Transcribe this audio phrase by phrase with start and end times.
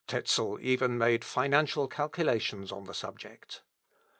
[0.07, 3.61] Tezel even made financial calculations on the subject.